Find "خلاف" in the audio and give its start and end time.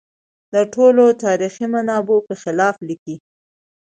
2.41-2.75